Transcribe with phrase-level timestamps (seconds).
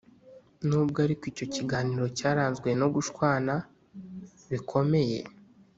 [0.67, 3.53] nubwo ariko icyo kiganiro cyaranzwe no gushwana
[4.51, 5.19] bikomeye